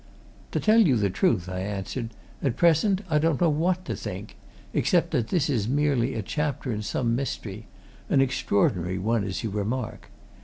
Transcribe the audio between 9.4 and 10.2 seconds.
you remark.